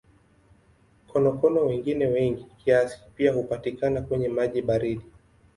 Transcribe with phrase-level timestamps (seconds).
[1.07, 5.05] Konokono wengine wengi kiasi pia hupatikana kwenye maji baridi.